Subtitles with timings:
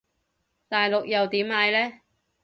[0.67, 1.99] 大陸又點嗌呢？